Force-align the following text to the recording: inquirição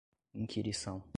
inquirição 0.33 1.03